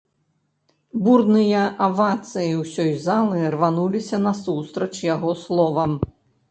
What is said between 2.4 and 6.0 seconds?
ўсёй залы рванулася насустрач яго словам.